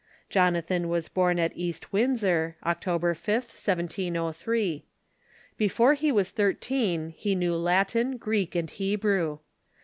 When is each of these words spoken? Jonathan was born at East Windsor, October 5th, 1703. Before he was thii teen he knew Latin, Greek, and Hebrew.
Jonathan 0.29 0.89
was 0.89 1.07
born 1.09 1.37
at 1.37 1.55
East 1.55 1.93
Windsor, 1.93 2.55
October 2.65 3.13
5th, 3.13 3.53
1703. 3.53 4.83
Before 5.57 5.93
he 5.93 6.11
was 6.11 6.31
thii 6.31 6.59
teen 6.59 7.09
he 7.15 7.35
knew 7.35 7.53
Latin, 7.55 8.17
Greek, 8.17 8.55
and 8.55 8.71
Hebrew. 8.71 9.37